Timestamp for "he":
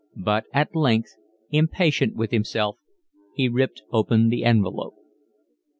3.35-3.47